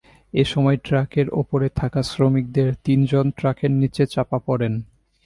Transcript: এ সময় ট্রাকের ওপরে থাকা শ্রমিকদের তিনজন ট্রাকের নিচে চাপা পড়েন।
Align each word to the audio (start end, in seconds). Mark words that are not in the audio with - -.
এ 0.33 0.43
সময় 0.45 0.77
ট্রাকের 0.77 1.27
ওপরে 1.33 1.67
থাকা 1.75 2.01
শ্রমিকদের 2.03 2.67
তিনজন 2.83 3.25
ট্রাকের 3.37 3.71
নিচে 3.71 4.03
চাপা 4.05 4.39
পড়েন। 4.45 4.73